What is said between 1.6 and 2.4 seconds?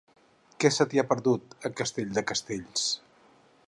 a Castell de